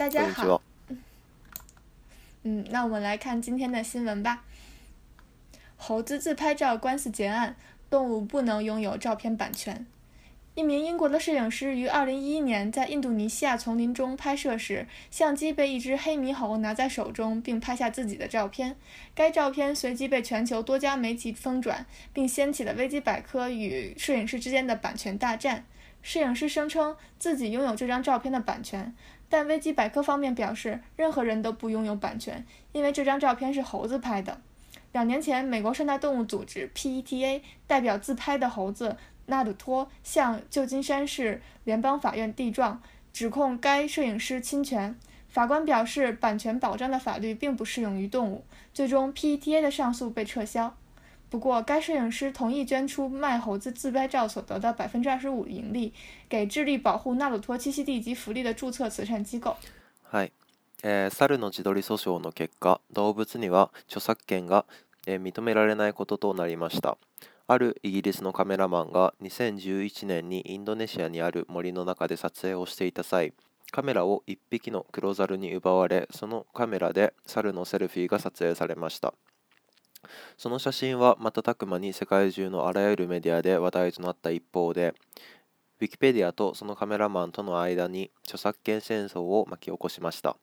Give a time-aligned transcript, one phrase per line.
[0.00, 0.62] 大家好。
[2.42, 4.42] 嗯，那我们来看今天的新闻吧。
[5.76, 7.54] 猴子自拍照官司结案，
[7.90, 9.86] 动物不能拥有照片版权。
[10.54, 18.76] 一名英国的摄影师于2011年在印度尼西亚丛林中拍摄时，相机被一只黑猕猴拿在手中，并拍下自己的照片。
[19.14, 25.66] 该照片随即被全球多家媒体疯转，并掀起了维基百科与摄影师之间的版权大战。
[26.02, 28.94] 摄影师声称自己拥有这张照片的版权，
[29.30, 34.42] 但维基百科方面表示，任何人都不拥有版权，因为这张照片是猴子拍的。
[34.92, 38.96] 两年前，美国生态动物组织 PETA 代表自拍的猴子。
[39.26, 42.82] 纳鲁托向旧金山市联邦法院递状，
[43.12, 44.98] 指控该摄影师侵权。
[45.28, 48.44] 法官表示，版权保障的法律并不适用于动物。
[48.74, 50.76] 最终，PETA 的上诉被撤销。
[51.30, 55.92] 不过，该摄影师同意捐出卖猴子自拍照所得的百分之二十五盈利，
[56.28, 59.54] 给致力保护纳鲁托栖息地及福利的注册慈善机构。
[60.02, 60.32] はい、
[60.82, 64.66] 猿の自撮り訴訟の結果、動物には著作権が、
[65.06, 66.98] えー、認められないこととなりました。
[67.46, 73.32] あるイギリスのカメラマンが2011年にインドネシアにある森の中で撮影をしていた際
[73.72, 79.14] カメラを1匹の黒猿に奪われそのカメラで猿のセルフィーが撮影されました
[80.36, 84.94] その写真は瞬く間に世界中のあらゆるメディアで話題となった一方で
[85.80, 90.36] ウィキペディアとそのカメラマンとの間に著作権戦争を巻き起こしました。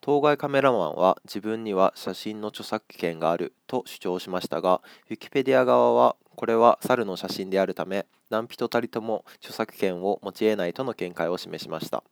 [0.00, 12.02] 当該カメラマンは自分には写真の著作権があると主張しましたがウィキペディア側はこれは猿の写真であるため何人たりとも著作権を持ち得ないとの見解を示しました。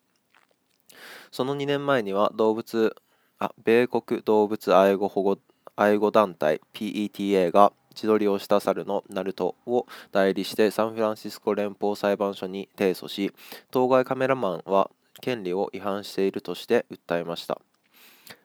[1.32, 2.94] その2年前には動物
[3.40, 5.38] あ米国動物愛護保護
[5.80, 13.32] 愛護団体 PETA が自撮りをした猿のナルトを代理してサンフランシスコ連邦裁判所に提訴し
[13.70, 14.90] 当該カメラマンは
[15.22, 17.58] 権利を違反しているとして訴えました。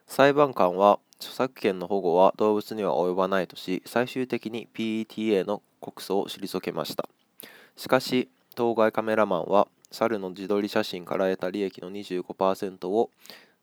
[0.08, 7.10] 裁判官は著作権の保護は動物には及ばないとし最終的に PETA の告訴を退けました。
[7.76, 13.10] しかし当該カメラマンは猿の自撮り写真から得た利益の25%を、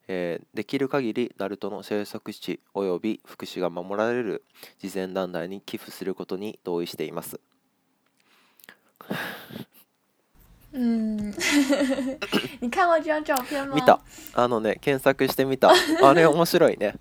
[0.07, 4.43] えー、できる限りナルトの生息地及び福祉が守られる
[4.79, 7.39] 慈善団体に寄付することに同意しています
[10.75, 11.31] 嗯，
[12.59, 13.75] 你看过这张照片吗？
[13.77, 13.99] 見た。
[14.33, 15.71] あのね、検索してみた。
[16.01, 16.95] あれ面白いね。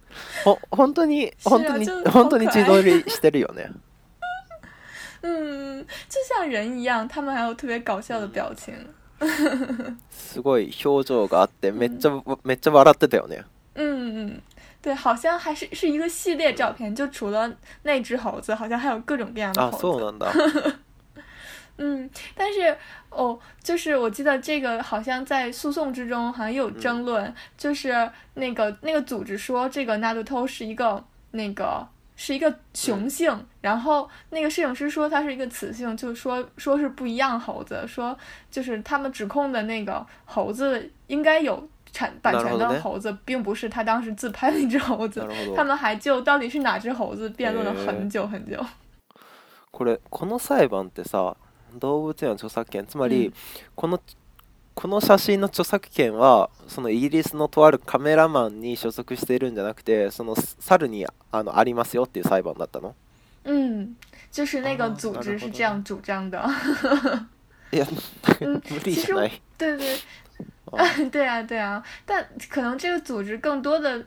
[0.44, 3.70] ほ本当に本当に本当に自撮りしてるよね。
[5.22, 8.74] 嗯， 就像人一样，他们还有特别搞笑的表情。
[10.09, 13.43] すごい表情があってめっちゃ、めっちゃ笑ってたよね。
[13.75, 14.41] 嗯嗯，
[14.81, 17.51] 对，好像还是是一个系列照片，就除了
[17.83, 19.77] 那只猴子，好像还有各种各样的猴子。
[19.77, 20.75] あ、そうなんだ。
[21.79, 22.75] 嗯，但是
[23.11, 31.87] 哦，就是我记得这个好像在诉讼之中好像也有争论，就是那个那个组织说这个纳杜偷是一个那个
[32.21, 38.17] 是一个雄性，然后那个摄影师说它是一个雌性，就说说是不一样猴子，说
[38.49, 48.65] 就是他们指控的那个猴子应该有产版权的猴子，并不是他当时自拍的那只猴子，他们还就到底是哪只猴子辩论了很久很久。
[49.71, 51.35] これこの裁判ってさ。
[51.79, 53.33] 動物園の著作権つまり、うん、
[53.75, 53.99] この
[54.74, 62.94] この写真の著作権はそのイギリスのとあるカメラマンに所属しているんじゃなくてその猿にあのありますよっていう裁判だったの？
[63.44, 63.96] うん。
[64.30, 66.38] 就是那个组织是这样主张的。
[67.70, 67.86] いや、
[68.40, 69.42] 無理じゃない？
[69.58, 70.00] 对对，
[71.10, 74.02] 对 啊对啊，但可能这个组织更多的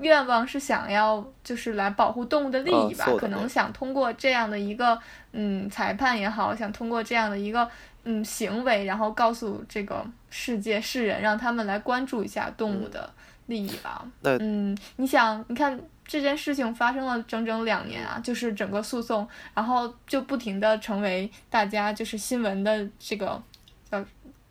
[0.00, 4.98] 愿望是想要就是来保护动物的利益吧，可能想通过这样的一个
[5.32, 7.68] 嗯裁判也好，想通过这样的一个
[8.04, 13.12] 嗯行为，然后告诉这个世界世人，让他们来关注一下动物的
[13.46, 14.04] 利益吧。
[14.22, 23.42] 嗯，你想，你看这件事情发生了整整两年啊，就是整个诉讼，然后就不停的成为大家就是新闻的这个
[23.90, 24.04] 叫。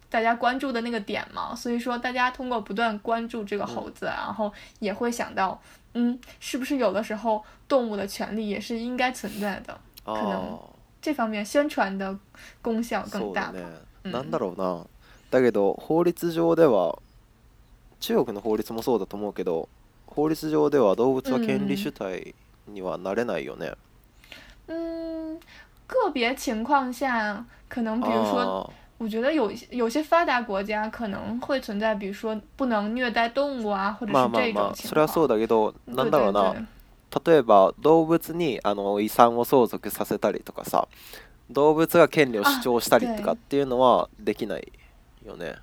[0.09, 4.49] 大家关注的那个点嘛，所以说大家通过不断关注这个猴子，然后
[4.79, 5.61] 也会想到，
[5.95, 9.77] 嗯，是不是有的时候动物的权利也是应该存在的？
[10.05, 10.57] 可能
[11.00, 12.16] 这方面宣传的
[12.62, 13.52] 功效更大。
[14.04, 14.86] なんだろうな。
[15.30, 16.98] だけど法律上では
[18.00, 19.68] 中国の法律もそうだと思うけど、
[20.06, 22.34] 法律上では動物は権利主体
[22.68, 23.72] にはなれないよね。
[24.68, 25.38] 嗯，
[25.86, 28.70] 个别情况下可能比如说。
[28.98, 34.88] 我觉得有有些发达国家可能会存在，比如说不能虐待动物啊，或者是这种情况。
[34.88, 36.54] それはそうだけど、なんだろうな。
[37.25, 40.87] 例えば動物にあの遺産を相続させたりとかさ、
[41.49, 44.71] 動物が権利を主張したりとかっていうのはできない
[45.25, 45.55] よね。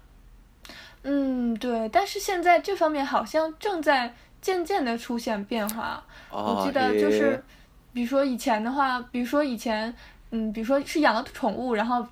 [1.03, 6.03] 嗯，对，但是现在这方面好像正在渐渐的出现变化。
[6.31, 7.41] 我记得就へ是ー，
[7.93, 9.95] 比如说以前的话，比如说以前，
[10.31, 12.06] 嗯，比如说是养了宠物，然后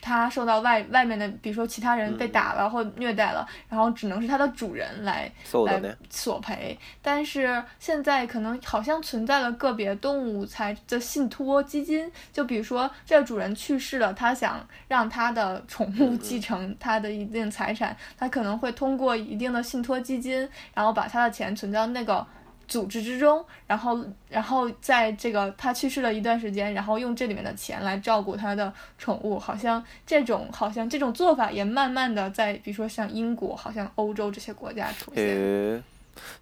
[0.00, 5.94] 它受到外外面的，比如说其他人被嗯打了或虐待了，然后只能是它的主人来来そうだね。
[6.10, 6.76] 索赔。
[7.02, 22.26] 但是现在可能好像存在了个别动物财的信托基金，就比如说这个主人去世了，他想让他的宠物嗯嗯继承他的一定财产，他可能会通过一定的信托基金，然后把他的钱存到那个。
[22.68, 35.24] 组织之中，然后，然后在这个他去世了一段时间，然后用这里面的钱来照顾他的宠物，好像这种好像这种做法也慢慢的在，比如说像英国，好像欧洲这些国家出现。
[35.24, 35.82] へえ。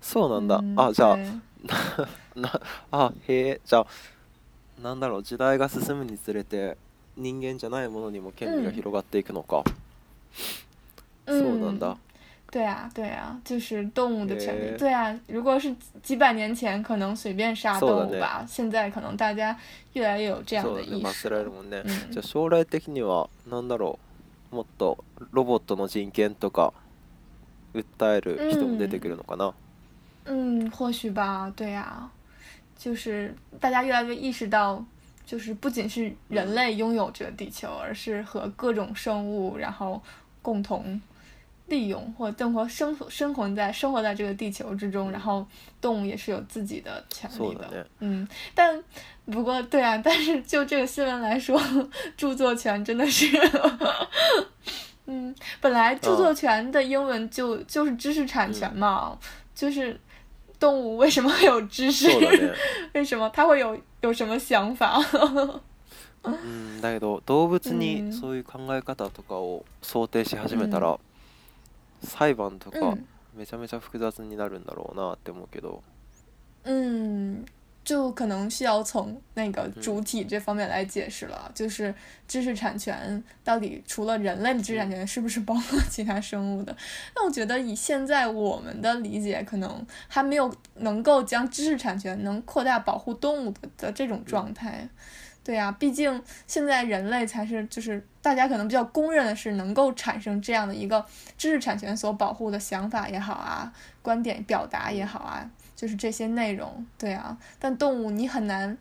[0.03, 0.61] そうなんだ。
[0.61, 1.41] 嗯あ、じゃあ、对
[2.35, 3.87] なあへえじゃあ
[4.83, 6.77] なんだろう時代が進むにつれて
[7.17, 9.63] 人間じゃないものにも権利が広がっていくのか、
[11.27, 11.97] そうなんだ嗯
[12.55, 14.73] 对啊，对啊，就是动物的权利。
[14.73, 15.73] へー对啊，如果是
[16.03, 19.57] 几百年前可能随便杀そうだね动物吧，现在可能大家
[19.93, 21.51] 越来越有这样そうだね的意识罰せられる了。
[21.53, 23.99] もんね、嗯じゃあ将来的にはなんだろ
[24.51, 24.99] うもっと
[25.31, 26.73] ロボットの人権とか
[27.73, 29.55] 訴える人も出てくるのかな、
[30.25, 32.11] 嗯，或许吧，对呀、
[32.77, 34.85] 就是大家越来越意识到，
[35.25, 40.03] 就是不仅是人类拥有这个地球，而是和各种生物然后
[40.43, 41.01] 共同
[41.69, 45.47] 利用或生活生活生活在生活在这个地球之中，然后
[45.81, 47.39] 动物也是有自己的权利的。
[47.39, 48.83] そうだね嗯，但
[49.27, 51.61] 不过对啊，但是就这个新闻来说，
[52.17, 53.27] 著作权真的是，
[55.07, 59.17] 嗯，本来著作权的英文就、就是知识产权嘛，
[59.55, 59.99] 就是
[60.59, 62.11] 动物为什么会有知识？
[62.11, 62.55] そうだね
[62.95, 65.01] 为什么它会有有什么想法？
[66.23, 70.99] うんだけど動物うんにそういう考え方とかを想定し始めたら、
[72.05, 73.05] 裁判とか嗯
[73.37, 75.83] めちゃめちゃ複雑になるんだろうなって思うけど
[76.65, 77.45] 嗯，
[77.85, 81.95] 就可能需要从那个主体这方面来解释了，就是
[82.27, 86.77] 知识产权到底除了人类的知识产权，是不是包括其他生物的？
[87.15, 94.89] 那我觉得以现在我们的理解，可能还没有能够将知识产权能扩大保护动物的的这种状态。
[95.45, 101.05] 对呀、毕竟现在人类才是就是大家可能比较公认的是能够产生这样的一个
[101.37, 103.73] 知识产权所保护的想法也好啊，
[104.03, 107.37] 观点表达也好啊，就是这些内容，对啊。
[107.59, 108.77] 但动物你很难，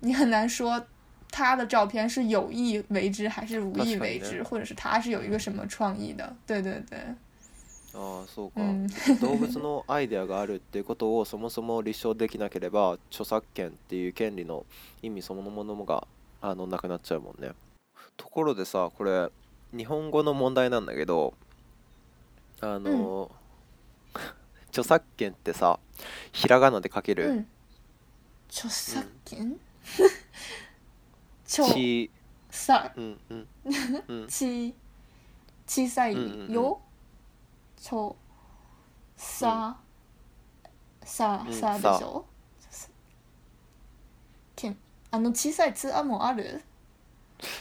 [0.00, 0.86] 你很难说
[1.30, 6.98] 它的照片是有意为之还是无意为之，確かにね或者是它是有一个什么创意的，对对对，
[7.95, 8.87] ああそうか、嗯
[9.21, 14.65] 動物のアイデアがあるっていうことをそもそも立証できなければ著作権っていう権利の
[15.03, 16.07] 意味そのものが
[16.41, 17.51] あのなくなっちゃうもんね。
[18.17, 19.29] ところでさこれ
[19.75, 21.33] 日本語の問題なんだけど
[22.61, 23.29] あの、
[24.69, 25.79] 著作権ってさ
[26.31, 27.45] ひらがなで書ける、嗯，
[28.49, 29.59] 著作権，
[31.45, 32.09] 著 ち
[32.49, 32.91] さ。
[32.95, 33.47] うんうん。
[34.07, 34.27] うん。
[34.29, 34.73] ち
[35.67, 36.51] 小さいうんうんうん
[37.91, 38.15] よ、著
[39.17, 39.75] さ
[41.03, 41.53] さうん。
[41.53, 42.25] さでしょ？
[44.55, 44.77] 権
[45.11, 46.61] あの小さいつあもある？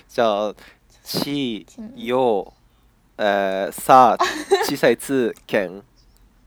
[0.08, 0.54] じゃあ
[1.02, 1.94] ちうん。
[1.96, 2.54] よ
[3.18, 4.16] えー、さ
[4.64, 5.82] 小さいつけん。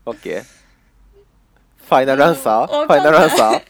[0.06, 3.62] OK ファイナルアンサー、うんファイナルアンサー。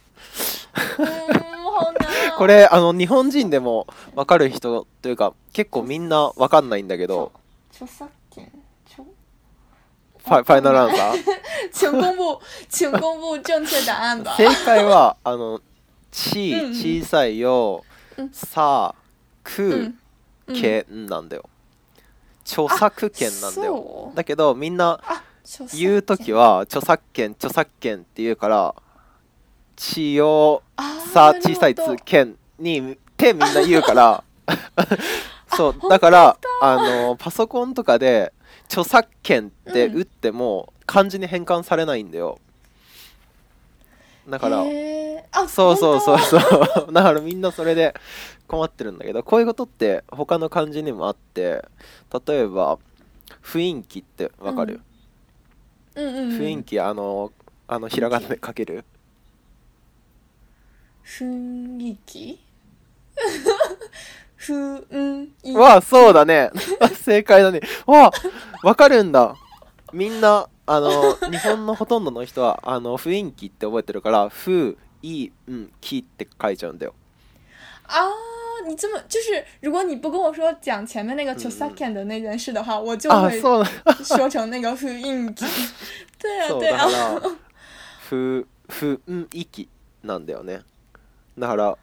[2.38, 7.32] これあの日本人でも分かる人というか結構みんな分かんないんだけど。
[7.72, 8.52] 著作権
[8.86, 9.04] 著
[10.26, 11.22] ファイファイナルアンサー？
[11.72, 14.34] 请公布，请公布正确答案吧。
[14.36, 15.60] 正解はあの
[16.10, 16.72] ちうん。
[16.72, 17.84] 小さいよ
[18.18, 18.30] うん。
[18.32, 18.92] さ
[19.44, 19.94] く
[20.52, 21.48] けんなんだよ。
[22.44, 24.12] 著作権なんだよ。
[24.16, 25.00] だけどみんな
[25.72, 28.74] 言う時は著作権著作権って言うから
[29.76, 30.62] ちよ
[31.12, 34.24] さ小さいつ剣にってみんな言うから。
[35.56, 38.32] そうだからあのパソコンとかで
[38.68, 42.38] 著作権って打っても漢字に変換されないんだよ。
[44.28, 44.64] だから
[45.48, 46.36] そうそうそう本そ
[46.88, 46.92] う。
[46.92, 47.94] だからみんなそれで
[48.48, 51.64] 困ってるんだけどこういうことって他の漢字にもあって
[52.26, 52.78] 例えば
[53.42, 54.80] 雰囲気ってわかる、
[55.94, 56.38] 当うんうんうん。
[56.38, 57.32] 雰囲気あの
[57.68, 58.84] あのひらがなで書ける？
[61.04, 62.45] 雰囲気？
[64.52, 66.50] 雰囲気わあそうだね。
[67.02, 67.60] 正解だね。
[67.86, 68.12] わあ
[68.66, 69.34] わかるんだ。
[69.92, 76.94] みんなあの日本のほとんどの人はあの雰囲気って覚えてるから「ふいんき」って書いちゃうんだよ。
[77.88, 85.34] あー你这么就是，如果你不跟我说讲前面那个 c h o s a k e n 的那件事的话，我就あ会说成那个 f u i
[86.18, 86.88] 对啊，对啊。
[88.00, 89.68] ふふん息
[90.02, 90.62] なんだよね。
[91.38, 91.78] だから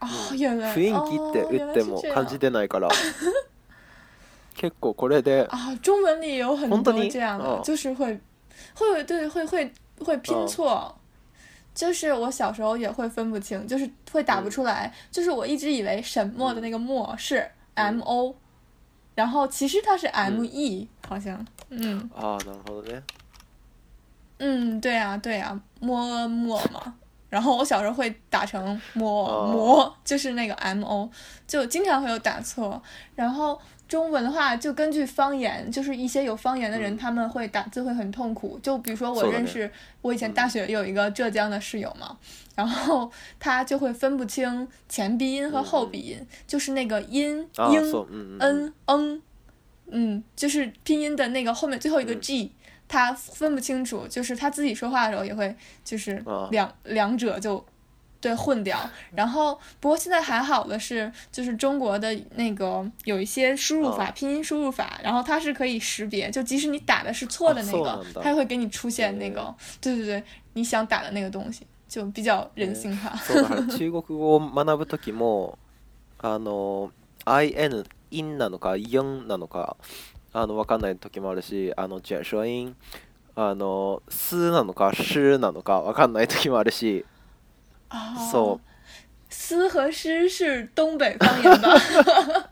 [0.00, 2.88] 雰囲気って哦打っても感じてないから
[4.56, 8.18] 結構これで啊，中文里有很多本当に这样的，哦就是会
[8.74, 9.72] 会对会会
[10.04, 10.94] 会拼哦错。
[11.74, 14.90] 就是我小时候也会分不清，就是会打不嗯出来。
[15.10, 17.40] 就是我一直以为沈墨的那个墨是
[17.74, 18.34] 嗯 M O，、
[19.14, 21.46] 然后其实它是 M E，、好像。
[21.68, 23.02] 嗯ああなるほどね
[24.38, 26.94] 嗯，对啊对啊，摸摸嘛。
[27.30, 31.10] 然后我小时候会打成摸哦摸，就是那个 M O，
[31.46, 32.80] 就经常会有打错。
[33.14, 38.58] 然后中文的话，就根据方言，就是一些有方言的人，嗯他们会打字会很痛苦。
[38.62, 39.70] 就比如说我そうだね认识，
[40.02, 42.16] 我以前大学有一个浙江的室友嘛，
[42.54, 49.22] 然后他就会分不清前鼻音和后鼻音，就是那个音ああ音そううんうんうん嗯嗯
[49.88, 52.50] 嗯，就是拼音的那个后面最后一个嗯 G，、
[52.90, 57.64] 他分不清楚，就是他自己说话的时候也会就是啊两、两者就
[58.20, 58.78] 对混掉。
[59.14, 70.22] 然后不过现在还好的是，就是中国的那个有一些输入法，啊拼音输入法，然后它是可以识别，就即使你打的是错的那个啊そうなん，だ它会给你出现那个へー，对对对，
[70.54, 73.16] 你想打的那个东西，就比较人性化。
[73.18, 75.58] そう だから中国語を学ぶ時も
[76.18, 76.90] あの
[77.24, 79.76] IN インなのかインなのか
[80.33, 82.75] あの分かんない時もあるしあのジェショイン
[83.35, 87.05] あのスなのかシュなのか分かんない時もあるし
[87.89, 88.67] 啊，そう。
[89.29, 91.77] 丝和诗是东北方言吧？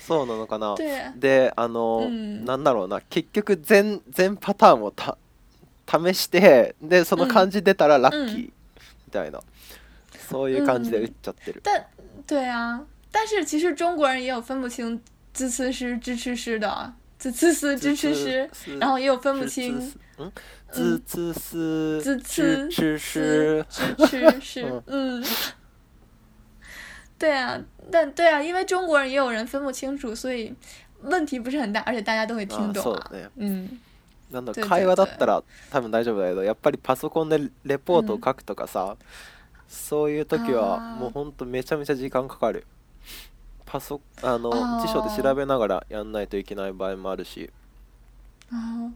[0.00, 0.74] そうなのかな。
[0.78, 1.12] 对。
[1.16, 2.44] であの、うん。
[2.44, 5.18] なんだろうな結局全全パターンをた
[5.86, 8.52] 試してでその漢字出たらラッキーみ
[9.12, 9.40] たいな、
[10.28, 11.84] そういう感じで打っちゃってる、但
[12.26, 12.80] 对啊，
[13.12, 15.00] 但是其实中国人也有分不清
[15.35, 20.31] 滋呲诗、支吃诗的，滋呲丝、支吃诗，然后也有分不清嗯，
[20.71, 25.23] 滋滋丝滋呲吃诗支吃诗，嗯。
[27.17, 30.51] 对啊，但对啊，因为中国人也有人分不清楚，所以
[31.03, 33.11] 问题不是很大，而且大家都会听懂啊あそうだ。
[33.11, 33.69] ね嗯，
[34.31, 38.97] なんだ对对会話だったら多分大丈夫だけどやっぱりパソコンでレポートを書くとかさ、
[39.67, 42.65] そういう時はあーもうほんとめちゃめちゃ時間かかる
[43.66, 44.86] パソあのあー。
[44.86, 47.50] 辞書で調べながらやんないといけない場合もあるし。
[48.52, 48.92] 哦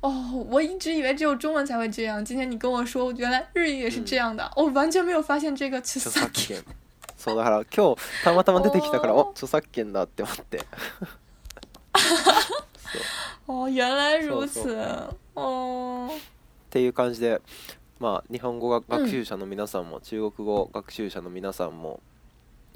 [0.00, 6.62] 哦，我一直以为只有中文才会这样，今天你跟我说，原来日语也是这样的，我完全没有发现这个著作権。
[7.16, 10.64] そうだから今日たまたま出てきたから お著作権だって思って。
[13.48, 14.72] 哦，原来如此。
[15.34, 16.18] 哦，っ
[16.70, 17.40] ていう感じで
[17.98, 21.98] まあ日本語学習者の皆さんも、中国語学習者の皆さんも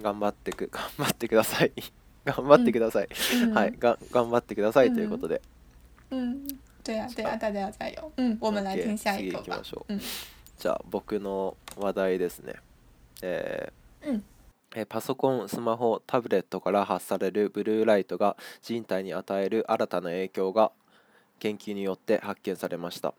[0.03, 1.73] 頑張ってく 頑張ってください。
[2.25, 3.77] 頑張ってください、嗯はい。
[3.79, 4.95] が頑張ってくださいうん。
[4.95, 5.43] ということで、
[6.11, 6.47] 嗯，
[6.85, 8.13] 对呀、对呀、大家要加油。
[8.17, 9.87] 嗯，我们来听下一个吧次行きましょ。
[9.89, 9.95] う。
[9.95, 10.01] 嗯
[10.59, 12.55] じゃあ僕の話題ですね。
[13.23, 14.25] えーうん。
[14.77, 20.71] えーパソコンスマホタブレットから発されるブルーライトが人体に与える新たな影響が
[21.41, 23.13] 研究によって発見されました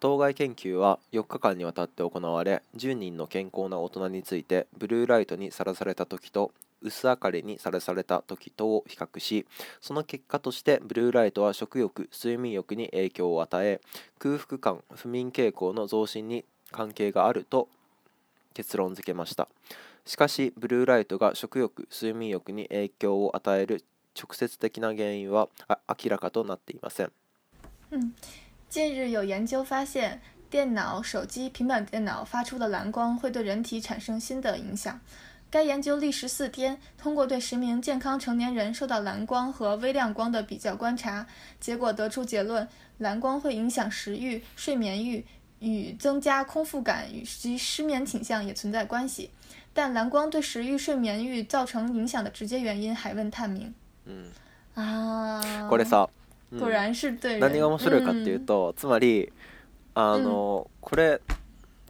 [0.00, 9.46] 当該研究は4日間にわたって行われ10人の健康な大人についてブルーライトにさらされた時と薄明かりにさらされた時とを比較し
[9.82, 13.82] その結果としてブルーライトは食欲睡眠欲に影響を与え
[14.18, 17.68] 空腹感不眠傾向の増進に関係があると
[18.54, 19.48] 結論付けました。
[20.06, 23.84] しかしブルーライトが食欲睡眠欲に影響を与える
[24.18, 27.12] 直接的な原因は明らかとなっていません。
[28.69, 34.99] 近日有研究发现，电脑、手机、平板电脑发出的蓝光会对人体产生新的影响。
[35.49, 41.25] 该研究历时四天，通过对十名健康成年人受到蓝光和微亮光的比较观察，
[41.61, 42.67] 结果得出结论：
[42.97, 45.23] 蓝光会影响食欲、睡眠欲，
[45.59, 49.29] 与增加空腹感与及失眠倾向也存在关系。
[49.73, 53.73] 但蓝光对食欲、睡眠欲造成影响的直接原因还未探明。
[54.05, 54.31] うん
[54.75, 56.09] 啊，これさ、
[56.52, 57.40] うん果然是对人。
[57.40, 59.32] 何が面白いかっていうと、つまり
[59.94, 61.20] あの、これ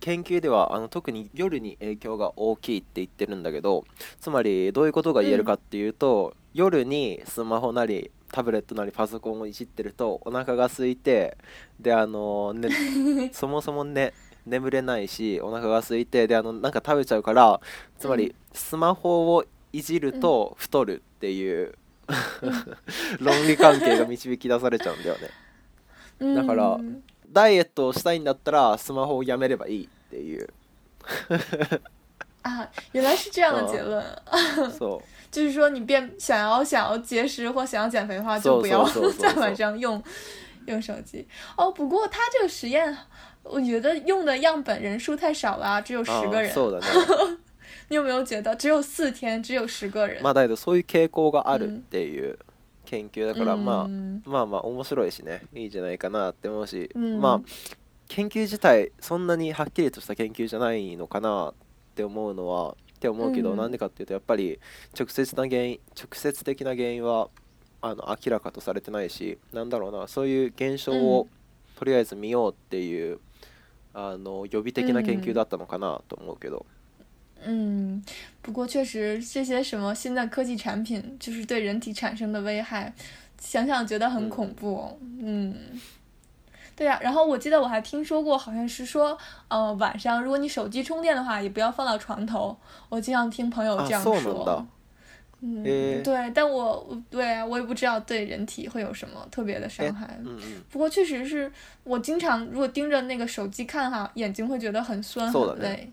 [0.00, 3.84] 研究ではあの特に夜に影響が大きいって言ってるんだけど
[4.18, 11.36] つまりどういうことが言えるかっていうと、夜にスマホなりタブレットなりパソコンをいじってるとお腹が空いて
[11.78, 12.70] であの、ね、
[13.32, 14.12] そもそもね
[14.46, 17.60] 眠れないしお腹が空いてであのなんか食べちゃうから
[17.98, 21.74] つまりスマホをいじると太るっていう、
[23.20, 25.30] 論理関係が導き出されちゃうんだよね。
[26.20, 26.78] 嗯だから
[27.32, 30.48] ダイエットをしたいんだったらスマホをやめればいいっていう。
[32.42, 33.62] 啊，原来是这样的。
[33.62, 34.04] 嗯结论，
[34.78, 35.02] そう。
[35.30, 40.02] 就是说你变想要想要节食或想要减肥的话，就不要在晚 上用
[40.66, 41.26] 用手机。
[41.56, 42.96] 哦，不过他这个实验，
[43.44, 46.50] 我觉得用的样本人数太少了啊，只有十あ个人。
[46.50, 47.38] ー そうだね
[47.90, 50.22] 你有没有觉得只有四天，只有十个人？
[50.22, 52.38] まあだけどそういう傾向があるっていう
[52.84, 55.42] 研究だから、まあ嗯まあまあ面白いしね。
[55.52, 57.20] いいじゃないかなって思うし、うん。
[57.20, 57.48] まあ
[58.06, 61.54] 研究自体そんなにはっきりとした研究じゃないのかなっ
[61.96, 63.56] て思うのはって思うけど、うん。
[63.56, 64.60] なんでかっていうとやっぱり
[64.96, 67.28] 直接な原因直接的な原因は
[67.82, 71.28] あの明らかとされてないしなんだろうなそういう現象を、うん。
[71.76, 73.18] とりあえず見ようっていう
[73.94, 76.66] あの予備的な研究だったのかなと思うけど、
[77.43, 78.03] 嗯，
[78.41, 82.91] 不过确实这些什么新的科技产品，就是对人体产生的危害，
[83.39, 84.97] 想想觉得很恐怖、哦。
[85.19, 85.53] 嗯，
[86.75, 92.57] 对呀、然后我记得我还听说过，好像是说，呃，晚上如果你手机充电的话，也不要放到床头。
[92.89, 94.65] 我经常听朋友这样あそうなん说だ。
[95.41, 100.17] 嗯，诶对，但我我对啊，我也不知道对人体会有什么特别的伤害。
[100.23, 101.51] うんうん不过确实是
[101.83, 105.91] 我经常如果盯着那个手机看哈，眼睛会觉得很酸そうだね很累。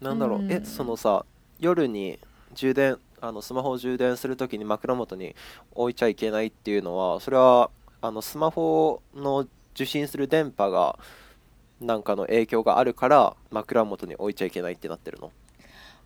[0.00, 0.52] なんだろう、うん。
[0.52, 1.24] えそのさ
[1.58, 2.18] 夜に
[2.54, 5.34] 充電あのスマホを充電するときに枕元に
[5.72, 10.98] 置いちゃいけないっていうのはそれはあのスマホの受信する電波が
[11.80, 15.30] なんかの影響があるから枕元に置いちゃいけないってなってるの？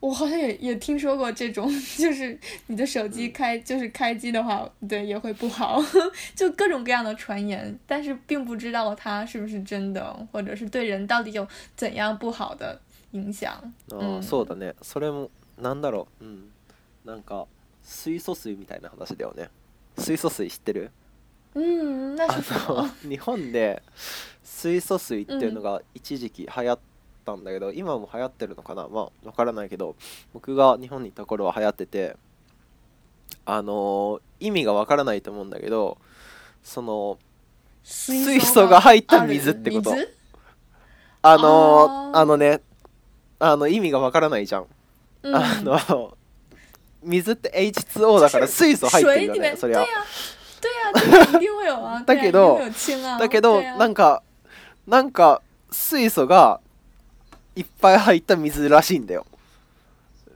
[0.00, 5.80] 我好像也也听说过这种， 就是你的手机嗯开、就是开机的话，对也会不好，
[6.34, 11.46] 就各种各样的传言，但是并不知道它是不是真的，或者是对人到底有
[11.76, 12.80] 怎样不好的
[13.12, 13.48] 影响。
[13.50, 14.22] あー、うん。
[14.22, 14.74] そうだね。
[14.82, 16.24] それもなんだろう。
[16.24, 16.50] うん。
[17.04, 17.46] なんか
[17.82, 19.50] 水素水みたいな話だよね。
[19.98, 20.90] 水素水知ってる？
[21.54, 22.82] 嗯，那あ是什の。
[22.84, 22.90] 么？
[23.08, 23.82] 日本で
[24.42, 26.78] 水素水っていうのが一時期流行っ
[27.26, 28.88] たんだけど、今も流行ってるのかな？
[28.88, 29.96] まあわからないけど
[30.32, 32.16] 僕が日本にいた頃は流行ってて
[33.44, 35.98] あのー意味がわからないと思うんだけど
[36.62, 37.18] その
[37.82, 39.90] 水水素が入った水ってこと。
[39.92, 40.16] 水？
[41.20, 42.18] あのー。
[42.18, 42.60] あのね
[43.44, 44.66] あの意味がわからないじゃん、
[45.24, 46.16] 嗯，あの
[47.02, 49.84] 水って H2O だから水素入ってるよねそりゃ。
[52.06, 52.60] だけど
[53.18, 54.22] だけど、なんか
[54.86, 56.60] なんか水素が
[57.56, 59.26] いっぱい入った水らしいんだよ。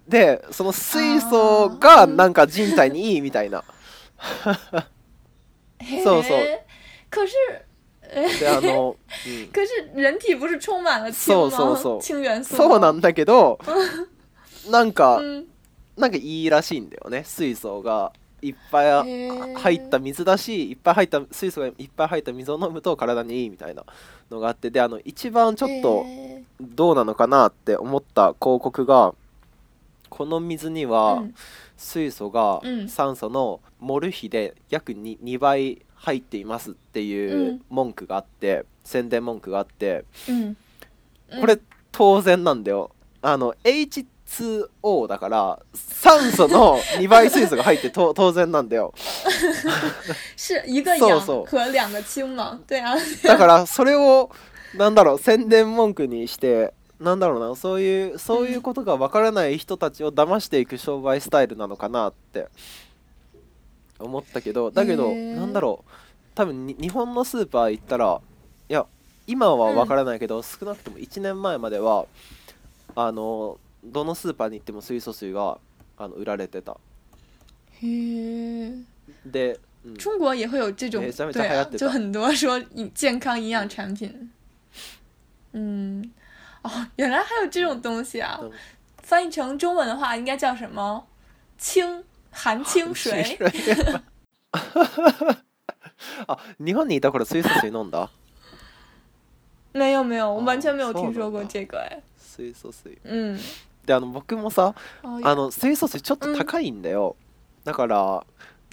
[0.09, 3.63] でその水素がなんか人体にいいみたいな。
[5.79, 6.39] 嘿 そうそう。
[7.09, 7.33] 可是，
[8.41, 9.49] であの、 うん。
[9.53, 11.57] 可是人体不是充满了氢そう吗？
[11.57, 12.01] そうそう。
[12.01, 12.57] 氢元素吗？
[12.57, 13.59] そうなんだけど
[14.71, 15.45] なんか嗯，
[15.97, 17.25] なんかいいらしいんだよね。
[17.25, 23.85] 水素がいっぱい入った水だしいっぱい入った水素がいっぱい入った水を飲むと体にいいみたいな
[24.31, 29.15] のがあってであの一番ちょっとへどうなのかなって思った広告が
[30.11, 31.35] この水にはうん。
[31.79, 32.89] 水素がうん。
[32.89, 41.41] 酸素のモル比で約 2, 2倍入っていますっていううん文句があって、宣伝文句があってーうん。
[41.41, 41.59] これ
[41.91, 42.91] 当然なんだよ。
[43.23, 48.95] あの H2O だから酸素の 2倍水素が入ってと当然なんだよ。
[50.37, 51.19] 是一个氧
[51.51, 52.61] 和两个氢嘛？
[52.69, 54.31] 对啊，だからそれを
[54.77, 62.47] なんだろう宣伝文句にしてなんだろうなそういうそういうことがわからない人たちを騙していく商売スタイルなのかなって
[63.99, 65.91] 思ったけどだけどなんだろう。
[66.35, 68.21] 多分に日本のスーパー行ったら
[68.69, 68.87] いや
[69.27, 72.07] 今はわからないけど、少なくとも1年前までは
[72.95, 75.59] あのどのスーパーに行っても水素水が
[75.97, 76.77] あの売られてた。
[77.81, 78.85] 嘿，
[79.25, 79.97] で、うん。
[79.97, 84.31] 中国也会有这种めちゃめちゃ流行ってた就很多说营健康营养产品。
[85.53, 86.11] 嗯，
[86.63, 88.39] 哦，原来还有这种东西啊！
[88.43, 88.51] 嗯。
[89.03, 91.07] 翻译成中文的话，应该叫什么？
[91.59, 92.05] 氢
[92.37, 93.13] 含氢水。
[96.29, 98.11] あ日本にいた頃水素水飲んだ？
[99.73, 101.81] 没有没有，我完全没有哦听说过这个。
[101.81, 102.03] 哎。
[102.19, 102.99] 水素水。
[103.05, 103.39] 嗯，
[103.87, 107.17] であの僕もさ哦，あの水素水ちょっと高いんだよ、
[107.65, 108.25] だから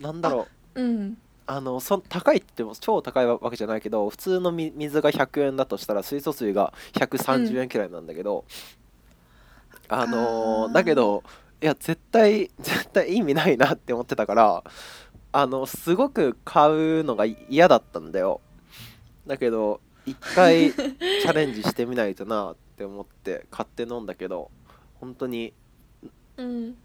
[0.01, 0.81] なんだろう。
[0.81, 8.45] 嗯あのそ高いって言っても超高いわけじゃないけど普通のみ水が100円だとしたら水素水が130円くらいなんだけど、
[9.89, 11.21] あのーあーだけど
[11.63, 14.63] いや絶対絶対意味ないなって思ってたから
[15.31, 18.41] あのすごく買うのが嫌だったんだよ。
[19.25, 24.51] だけど一回チャレンジしてみないとなって思って買って飲んだけど
[24.99, 25.53] 本当に
[26.37, 26.75] 嗯。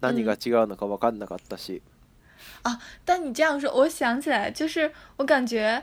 [0.00, 1.80] 何が違うのか分かんなかったし、
[3.06, 5.82] 但你这样说，我想起来，就是我感觉，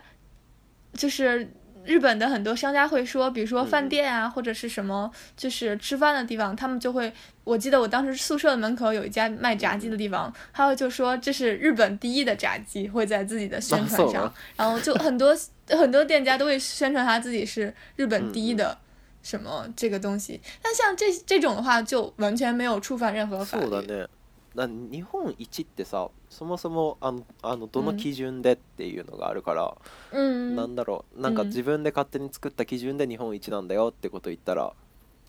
[0.93, 1.51] 就是
[1.85, 7.11] 日本的很多商家会说，比如说饭店啊，或者是什么，就是吃饭的地方，他们就会，
[7.43, 15.35] 我记得我当时宿舍的门口有一家卖炸鸡的地方，还有就说这是日本第一的炸鸡，会在自己的宣传上，然后就很多
[15.69, 18.77] 很多店家都会宣传他自己是日本第一的
[19.23, 20.39] 什么这个东西。
[20.61, 24.07] 但像这这种的话，就完全没有触犯任何法律。
[24.53, 29.77] 那日本一ってさそもそもあのあのどの基準でっていうのがあるから、
[30.11, 34.73] うん、なんだろうなんか自分で勝手に作った基準で日本一なんだよってこと言ったら、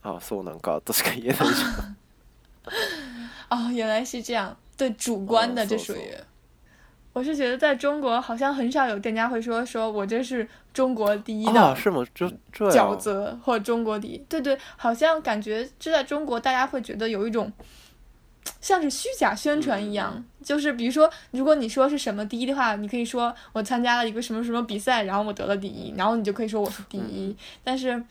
[0.03, 1.97] ああそうなんかとしか言えないじゃん。
[3.71, 5.99] 哦，原来是这样，对主观的这属于。
[7.13, 11.77] 我是觉得在中国好像很少有店家会说说我这是中国第一的
[12.53, 17.53] 饺子或中国第一，对对，好像感觉这在中国大家会觉得有一种。
[18.62, 27.36] 像是虚假宣传一样，就是比如说，如果你说是什么第一的话，你可以说我参加了一个什么什么比赛，然后我得了第一，然后你就可以说我是第一。
[27.64, 28.04] 但是，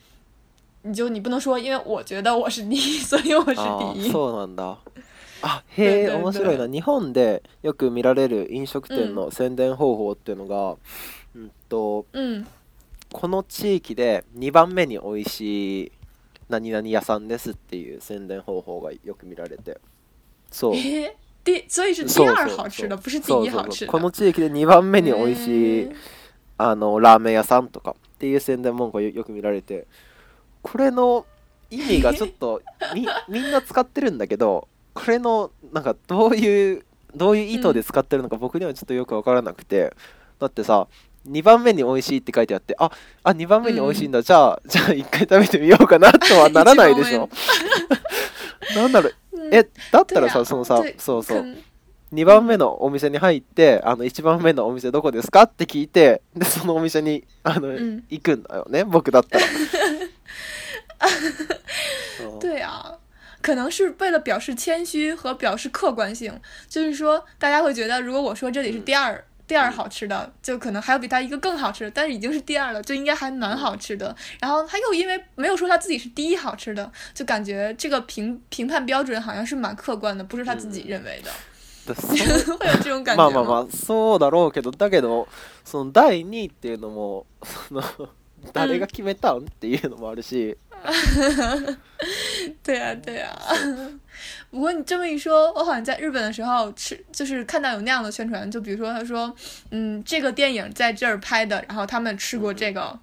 [0.83, 4.11] 你就你不能说，因为我觉得我是第一， 所以我是第一。
[4.11, 4.77] そうなんだ。
[5.41, 6.67] あ、へえ、面白いな。
[6.67, 10.77] 日本でよく見られる飲食店の宣伝方法っていうのが、
[11.35, 12.05] うんと、
[13.11, 15.91] この地域で2番目に美味しい
[16.49, 19.79] 何々屋さんですっていう宣伝方法がよく見られて。
[20.52, 20.74] そう。
[21.44, 25.90] で所以是第二好吃的不是第一好吃この地域で2番目に美味しい
[26.56, 29.88] あのラーメン屋さんとかっていう宣伝文句がよく見られて
[30.62, 31.26] これの
[31.68, 32.62] 意味がちょっと
[32.94, 36.84] みみんな使ってるんだけどこれのなんかどういう
[37.16, 39.94] どういう意図で使ってるのか僕にはちょっとよく分からなくて、
[40.38, 40.86] だってさ
[41.28, 42.90] 2番目に美味しいって書いてあってあ
[43.22, 47.28] あ2番目に美味しいんだ、うん、じゃあ じゃあ1回食べてみようかなとはならないでしょ。
[48.76, 49.14] なんだろう
[49.52, 51.56] えだったらさそのさそうそう。
[52.12, 55.44] 2番目のお店に入ってあの1番目のお店どこですか？
[55.44, 59.44] って聞いてでそのお店にあの、うん、行くんだよね僕だったら。
[62.38, 62.98] 对啊，
[63.40, 66.38] 可能是为了表示谦虚和表示客观性，
[66.68, 69.24] 就是说大家会觉得，如果我说这里是第二。
[69.47, 74.13] 第二好吃的，就可能还有比它一个更好吃，但是已经是第二了，就应该还蛮好吃的。
[74.41, 81.31] 然后他又因为没有说他自己是第一好吃的，就感觉这个评评判标准好像是蛮客观的，不是他自己认为的。
[82.59, 85.25] 会有这种感觉まあまあまあそうだろうけどだけど
[85.63, 87.81] その第二っていうのもその
[88.51, 90.57] 誰が決めたんっていうのもあるし。
[92.62, 93.36] 对呀对呀。
[94.50, 99.34] 不过你这么一说，我好像在日本的时候吃，就是看到有那样的宣传，就比如说他说，
[99.70, 102.98] 嗯，这个电影在这儿拍的，然后他们吃过这个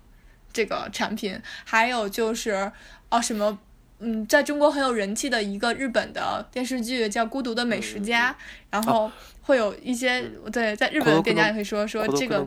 [0.54, 2.72] 这个产品，还有就是
[3.10, 3.58] 哦什么，
[4.00, 8.32] 嗯，在中国很有人气的一个日本的电视剧叫《孤独的美食家》，
[8.70, 12.46] 然后会有一些对，在日本的店家也会说说这个，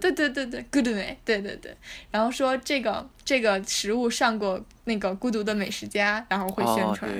[0.00, 1.74] 对对对对，good 美，对对对，
[2.10, 7.10] 然后说这个这个食物上过那个《孤独的美食家》，然后会宣传。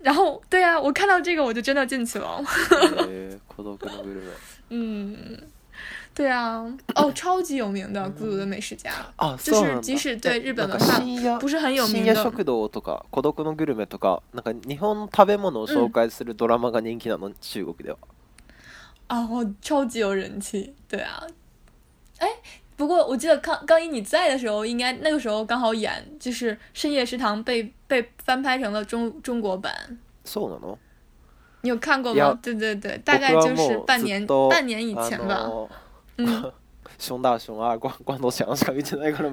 [0.00, 2.44] 然后，对啊，我看到这个我就真的进去了。
[4.70, 5.38] 嗯，
[6.13, 10.99] 对啊，哦，超级有名的《孤独的美食家》啊，就是即使对日本的话
[11.39, 12.13] 不是很有名的。
[12.13, 17.97] 深夜食堂とか孤独のグルメとか、なんか日本食べ物を紹介するドラマが人気なの中国では。
[19.09, 21.27] 哦，超级有人气，对啊，
[22.19, 22.27] 哎。
[22.77, 29.97] 不过我记得刚刚一你在的时候，应该那个时候刚好演，就是《深夜食堂》被被翻拍成了中中国版。
[30.23, 30.77] そうなの？
[31.61, 32.37] 你有看过吗？
[32.39, 35.49] 对对对，大概就是半年半年以前吧。
[36.18, 36.52] 嗯。
[36.98, 39.28] 熊大熊二关关東ちゃんしか見てないから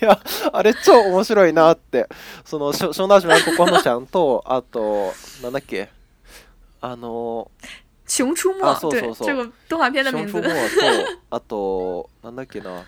[0.00, 0.20] や
[0.52, 2.08] あれ超面白いなって。
[2.44, 5.90] その熊大熊二関東ちゃんとあとなんだっけ
[6.80, 7.50] あの
[8.06, 10.32] 熊出没，对这个动画片的名字。
[10.32, 10.80] 熊出没と
[11.30, 12.84] あとなんだっけな。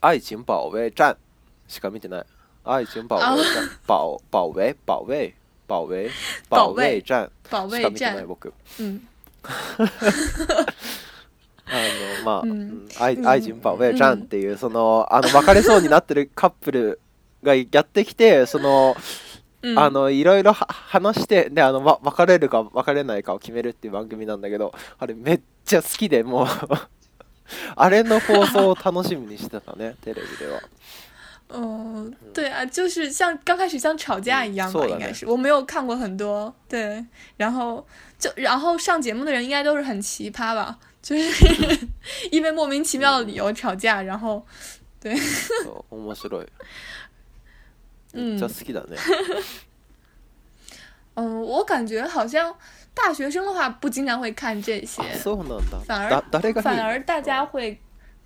[0.00, 1.16] 愛情保衛战
[1.68, 2.24] しか見てない。
[2.64, 5.34] 愛情保衛战保保衛保衛
[5.68, 6.10] 保衛
[6.50, 8.52] 保衛战しか見てない僕。
[8.80, 9.08] うん。
[11.66, 11.70] あ
[12.20, 17.00] のまあ、うん、愛愛人保衛战っていうそのあの別れそうになってるカップル
[17.42, 18.96] がやってきてその。
[19.64, 26.46] うん、あのいろいろ話してであの、ま、別れるか別れないかを決めるっていう番組なんだけどあれめっちゃ好きでもう。
[27.76, 30.60] あれの放送を楽しみにしてたねテレビでは。
[31.50, 35.26] 嗯， 对啊，就是像刚开始像吵架一样吧，应该是。
[35.26, 37.04] 我没有看过很多，对，
[37.36, 37.86] 然后
[38.18, 41.87] 就然后上节目的人应该都是很奇葩吧，就是
[42.31, 44.45] 因为莫名其妙的理由吵架，然后
[44.99, 45.13] 对。
[45.13, 46.47] 面白い。
[48.13, 48.97] めっちゃ好きだね。
[51.15, 52.55] 嗯，我感觉好像
[52.93, 55.03] 大学生的话不经常会看这些，
[55.85, 56.09] 反而
[56.61, 57.79] 反而大家会，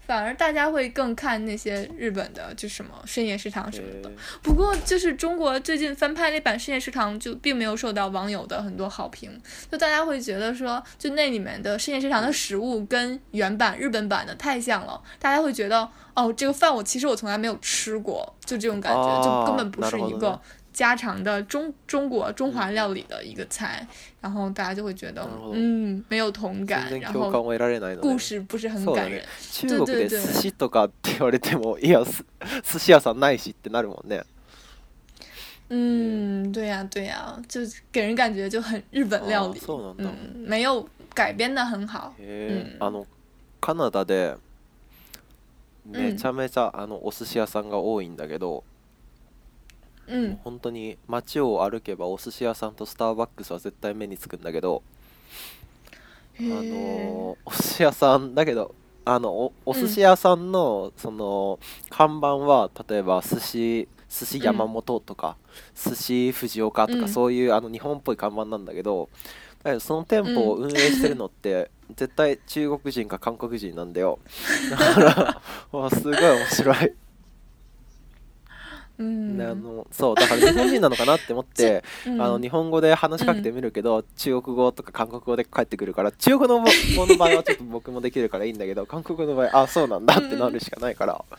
[0.05, 4.09] 反而大家会更看那些日本的，就什么深夜食堂什么的。
[4.09, 9.39] へ不过就是中国最近翻拍那版深夜食堂，就并没有受到网友的很多好评，
[9.71, 20.39] 就大家会觉得说，就那里面的深夜食堂的食物跟原版日本版的太像了，大家会觉得哦，这个饭我其实我从来没有吃过，就这种感觉，哦就根本不是一个なるほどね
[20.75, 23.85] 家常的中中国中华料理的一个菜，
[24.21, 29.67] 然后大家就会觉得なるほど嗯没有同感，全然然后共感を得られないの故で事不是很そうだね感人。
[29.67, 32.23] 中国で对对对寿司とかって言われてもいやす
[32.63, 34.23] 寿司屋さんないしってなるもんね
[35.69, 42.13] 嗯，对呀、对呀、就给人感觉就很日本料理あー，そうなんだ嗯，没有改編的很好。
[42.19, 43.05] へえ、うんあの
[43.61, 44.35] カナダで
[45.85, 48.63] めちゃめちゃ、あのお寿司屋さんが多いんだけど、
[50.08, 54.82] 嗯本当に街を歩けばお寿司屋さんとスターバックスは絶対目につくんだけど、
[56.38, 61.58] あのお寿司屋さんだけどあのおお寿司屋さんの、その
[61.90, 65.36] 看板は例えば寿司寿司山本とか、
[65.74, 67.08] 寿司藤岡とか、うん。
[67.08, 69.08] そういうあの日本っぽい看板なんだけど
[69.62, 74.18] だけどその店舗を運営してるのって、 絶対中国人か韓国人なんだよ。
[74.70, 75.42] だから
[75.78, 76.94] わすごい面白い、
[78.98, 91.24] 嗯であのそうだから日本人なのかなって思って 嗯あの日本語で話しかけてみるけど、中国語とか韓国語で返ってくるから中国語の語の場合はちょっと僕もできるからいいんだけど 韓国語の場合あそうなんだってなるしかないから、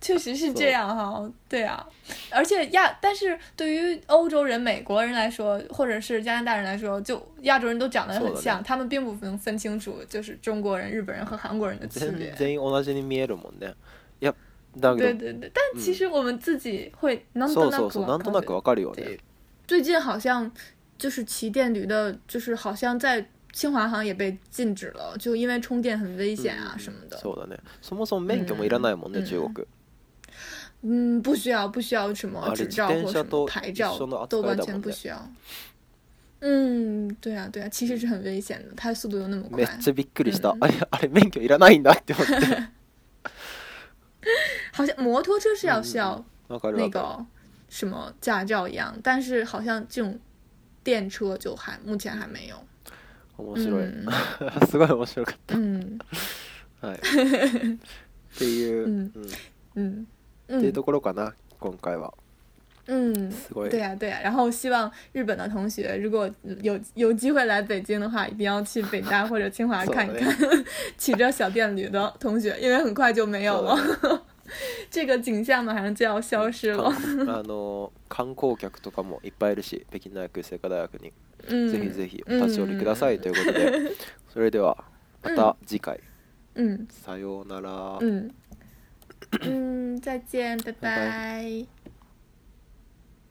[0.00, 1.84] 确实是这样哈，对啊，
[2.30, 12.32] 而且亚，但是对于欧洲人、美国人来说，或者是加拿大人来说，就亚洲人都长得很像，他们并不能分清楚就是中国人、日本人和韩国人的区全别。
[12.32, 13.74] 全員同じに見えるもんね
[14.77, 19.19] だけど对对对，但其实我们自己会なんそうとなくそうそうなんとなくわかるよね对
[19.67, 20.51] 最近好像
[20.97, 27.17] 就是骑电驴的，就是好像在清华好像也被禁止了，就因为充电很危险啊什么的。
[27.17, 29.65] そうだねそもそも免許もいらないもんね、うん中国
[30.83, 35.31] 嗯，不需要，不需要什么啊执照自転車或什么と牌照一緒の扱い都完だもんね全不需要。
[36.41, 39.79] 嗯，对啊，对啊，其实是很危险的，它速度又那么快めっ。
[39.79, 42.33] ちゃびっくりした、う んあれあれ免許いらないんだって思って
[44.79, 47.25] 好像摩托车是要需要わかる那わか个
[47.69, 50.19] 什么驾照一样，但是好像这种
[50.83, 52.55] 電車就还目前还没有。
[53.37, 54.07] る面白い、嗯
[54.65, 55.99] すごい面白かっ嗯
[56.81, 57.77] たはいっ
[58.37, 59.29] ていう、うん うん
[59.75, 60.07] 嗯
[60.47, 62.13] 嗯っていうところかな今回は
[62.87, 66.29] 嗯，すごい对呀、对呀、然后希望日本的同学如果
[66.61, 70.65] 有有机会来北京的话，一定要去北大或者清华そ うだね看一看
[70.97, 73.75] 骑着小电驴的同学，因为很快就没有了。
[74.90, 76.84] 这个景象马上就要消失了。
[77.28, 81.12] あの観光客とかもいっぱいいるし北京大学清華大学に、
[81.48, 83.72] 嗯，ぜひぜひお立ち寄りくださいということで。
[84.32, 84.84] それでは
[85.22, 86.00] また次回、
[86.54, 88.30] 嗯さようなら、嗯
[89.42, 91.79] 嗯， 再见，拜拜拜